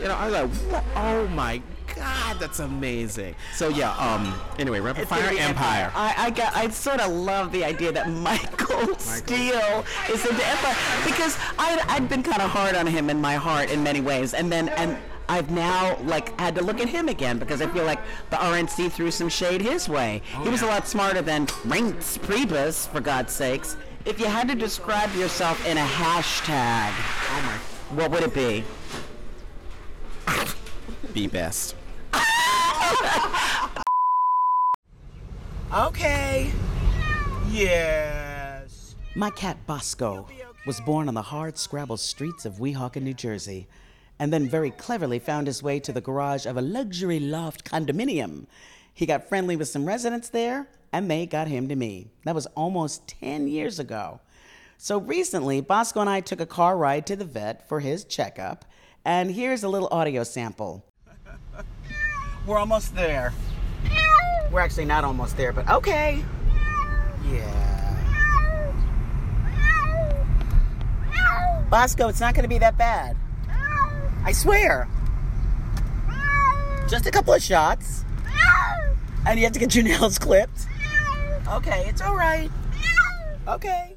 [0.00, 1.62] You know, I was like, oh my
[1.94, 3.34] god, that's amazing.
[3.54, 5.90] So yeah, um, anyway, Rapid Fire Empire.
[5.94, 6.54] I, I got.
[6.54, 11.80] I sort of love the idea that Michael Steele is in the Empire because I'd,
[11.88, 14.68] I'd been kind of hard on him in my heart in many ways, and then
[14.70, 14.96] and
[15.28, 18.92] I've now like had to look at him again because I feel like the RNC
[18.92, 20.22] threw some shade his way.
[20.42, 23.76] he was a lot smarter than Reince Priebus, for God's sakes.
[24.04, 26.90] If you had to describe yourself in a hashtag,
[27.96, 28.64] what would it be?
[31.14, 31.74] Be best.
[35.74, 36.52] Okay.
[37.50, 38.94] Yes.
[39.16, 40.28] My cat Bosco
[40.68, 43.66] was born on the hard scrabble streets of Weehawken, New Jersey,
[44.20, 48.46] and then very cleverly found his way to the garage of a luxury loft condominium.
[48.92, 52.06] He got friendly with some residents there, and they got him to me.
[52.24, 54.20] That was almost 10 years ago.
[54.78, 58.64] So recently, Bosco and I took a car ride to the vet for his checkup,
[59.04, 60.84] and here's a little audio sample.
[62.46, 63.32] We're almost there.
[64.52, 66.22] We're actually not almost there, but okay.
[67.30, 67.64] Yeah.
[71.70, 73.16] Bosco, it's not going to be that bad.
[74.24, 74.88] I swear.
[76.88, 78.04] Just a couple of shots.
[79.26, 80.66] And you have to get your nails clipped.
[81.48, 82.50] Okay, it's all right.
[83.48, 83.96] Okay.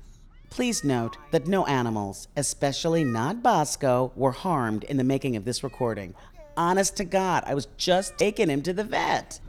[0.50, 5.64] Please note that no animals, especially not Bosco, were harmed in the making of this
[5.64, 6.16] recording.
[6.58, 9.40] Honest to God, I was just taking him to the vet.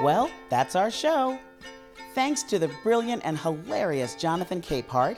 [0.00, 1.36] Well, that's our show.
[2.14, 5.16] Thanks to the brilliant and hilarious Jonathan Capehart,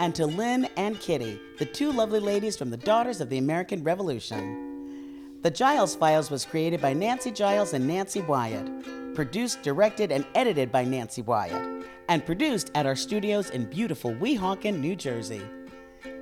[0.00, 3.84] and to Lynn and Kitty, the two lovely ladies from the Daughters of the American
[3.84, 5.40] Revolution.
[5.42, 10.72] The Giles Files was created by Nancy Giles and Nancy Wyatt, produced, directed, and edited
[10.72, 15.42] by Nancy Wyatt, and produced at our studios in beautiful Weehawken, New Jersey.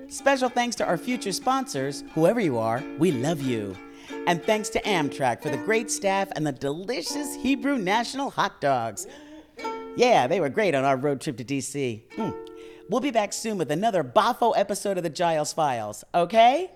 [0.09, 3.77] Special thanks to our future sponsors, whoever you are, we love you.
[4.27, 9.07] And thanks to Amtrak for the great staff and the delicious Hebrew National hot dogs.
[9.97, 12.03] Yeah, they were great on our road trip to DC.
[12.15, 12.31] Hmm.
[12.89, 16.71] We'll be back soon with another Bafo episode of the Giles Files, okay?